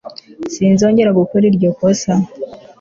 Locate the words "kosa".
1.77-2.11